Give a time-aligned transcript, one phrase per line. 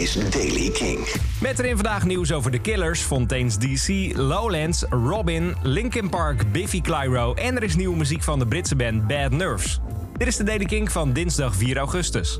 [0.00, 1.08] is Daily King.
[1.40, 7.34] Met erin vandaag nieuws over de Killers, Fontaine's DC, Lowlands, Robin, Linkin Park, Biffy Clyro
[7.34, 9.80] en er is nieuwe muziek van de Britse band Bad Nerves.
[10.16, 12.38] Dit is de Daily King van dinsdag 4 augustus.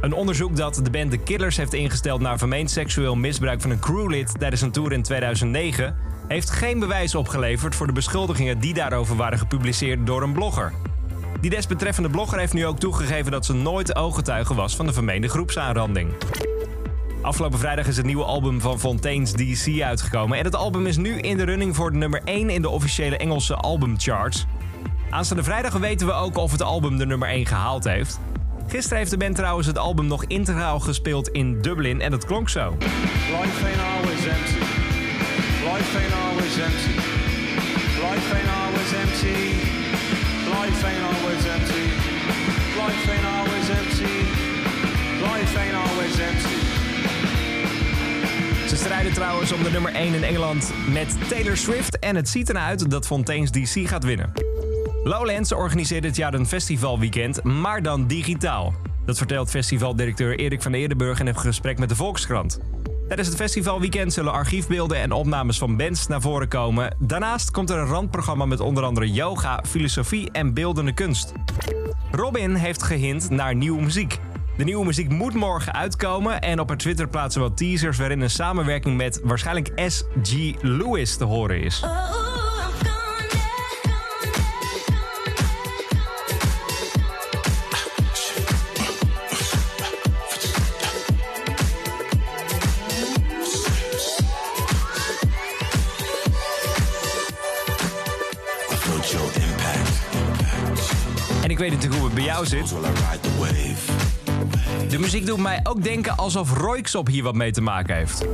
[0.00, 3.80] Een onderzoek dat de band The Killers heeft ingesteld naar vermeend seksueel misbruik van een
[3.80, 5.96] crewlid tijdens een tour in 2009
[6.28, 10.72] heeft geen bewijs opgeleverd voor de beschuldigingen die daarover waren gepubliceerd door een blogger.
[11.40, 15.28] Die desbetreffende blogger heeft nu ook toegegeven dat ze nooit ooggetuige was van de vermeende
[15.28, 16.12] groepsaanranding.
[17.22, 20.38] Afgelopen vrijdag is het nieuwe album van Fontaine's DC uitgekomen.
[20.38, 23.16] En het album is nu in de running voor de nummer 1 in de officiële
[23.16, 24.46] Engelse albumcharts.
[25.10, 28.20] Aanstaande vrijdag weten we ook of het album de nummer 1 gehaald heeft.
[28.68, 32.48] Gisteren heeft de band trouwens het album nog integraal gespeeld in Dublin en dat klonk
[32.48, 32.76] zo.
[32.78, 34.58] Life ain't always empty.
[35.72, 36.94] Life ain't always empty.
[38.06, 39.38] Life ain't always empty.
[40.54, 43.19] Life ain't always empty.
[48.70, 52.48] Ze strijden trouwens om de nummer 1 in Engeland met Taylor Swift en het ziet
[52.48, 54.32] ernaar dat Fontaine's DC gaat winnen.
[55.04, 58.74] Lowlands organiseert dit jaar een festivalweekend, maar dan digitaal.
[59.06, 62.58] Dat vertelt festivaldirecteur Erik van Eerdenburg in een gesprek met de Volkskrant.
[63.06, 66.96] Tijdens het festivalweekend zullen archiefbeelden en opnames van bands naar voren komen.
[66.98, 71.32] Daarnaast komt er een randprogramma met onder andere yoga, filosofie en beeldende kunst.
[72.10, 74.18] Robin heeft gehint naar nieuwe muziek.
[74.60, 78.30] De nieuwe muziek moet morgen uitkomen en op haar Twitter plaatsen wat teasers waarin een
[78.30, 80.54] samenwerking met waarschijnlijk S.G.
[80.60, 81.82] Lewis te horen is.
[101.42, 102.72] En ik weet natuurlijk hoe het bij jou zit.
[104.90, 108.26] De muziek doet mij ook denken alsof Royksop hier wat mee te maken heeft.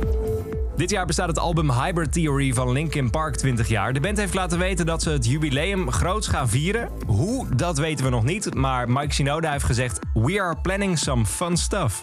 [0.75, 3.93] Dit jaar bestaat het album Hybrid Theory van Linkin Park 20 jaar.
[3.93, 6.89] De band heeft laten weten dat ze het jubileum groots gaan vieren.
[7.05, 8.53] Hoe, dat weten we nog niet.
[8.53, 9.99] Maar Mike Shinoda heeft gezegd...
[10.13, 12.01] We are planning some fun stuff.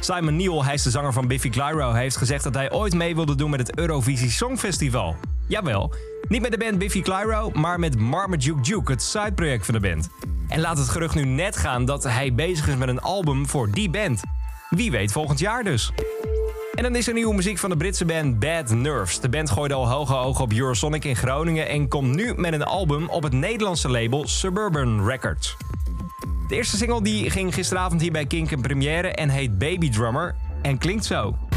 [0.00, 1.92] Simon Newell, hij is de zanger van Biffy Clyro...
[1.92, 5.16] heeft gezegd dat hij ooit mee wilde doen met het Eurovisie Songfestival.
[5.46, 5.94] Jawel,
[6.28, 7.50] niet met de band Biffy Clyro...
[7.50, 10.08] maar met Marmaduke Duke, het sideproject van de band.
[10.48, 13.70] En laat het gerucht nu net gaan dat hij bezig is met een album voor
[13.70, 14.22] die band.
[14.70, 15.92] Wie weet volgend jaar dus.
[16.74, 19.20] En dan is er nieuwe muziek van de Britse band Bad Nerves.
[19.20, 22.64] De band gooide al hoge ogen op Eurosonic in Groningen en komt nu met een
[22.64, 25.56] album op het Nederlandse label Suburban Records.
[26.48, 30.34] De eerste single die ging gisteravond hier bij Kink in première en heet Baby Drummer
[30.62, 31.47] en klinkt zo.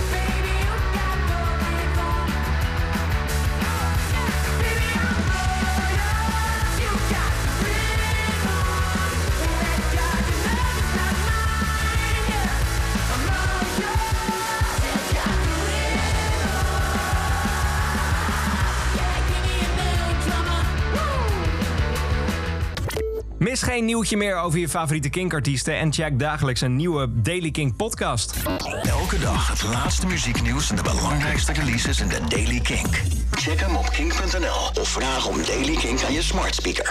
[23.51, 27.75] Mis geen nieuwtje meer over je favoriete Kink-artiesten en check dagelijks een nieuwe Daily Kink
[27.75, 28.35] podcast.
[28.83, 33.01] Elke dag het laatste muzieknieuws en de belangrijkste releases in de Daily Kink.
[33.31, 36.89] Check hem op kink.nl of vraag om Daily Kink aan je smart speaker.